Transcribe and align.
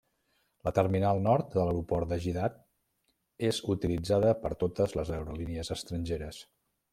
La 0.67 0.71
terminal 0.77 1.19
nord 1.27 1.51
de 1.57 1.65
l'aeroport 1.67 2.09
de 2.13 2.17
Jiddah 2.23 2.49
és 3.51 3.59
utilitzada 3.75 4.33
per 4.47 4.53
totes 4.65 4.97
les 5.01 5.13
aerolínies 5.19 5.73
estrangeres. 5.77 6.43